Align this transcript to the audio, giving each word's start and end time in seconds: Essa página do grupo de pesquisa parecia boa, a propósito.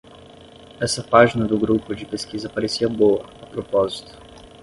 Essa 0.79 1.03
página 1.03 1.45
do 1.45 1.59
grupo 1.59 1.95
de 1.95 2.07
pesquisa 2.07 2.49
parecia 2.49 2.89
boa, 2.89 3.23
a 3.39 3.45
propósito. 3.45 4.11